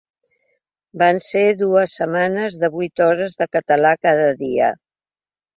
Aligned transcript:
Van 1.01 1.19
ser 1.25 1.43
dues 1.59 1.93
setmanes 2.01 2.57
de 2.63 2.71
vuit 2.79 3.05
hores 3.09 3.39
de 3.43 3.49
català 3.59 3.93
cada 4.07 4.29
dia. 4.45 4.73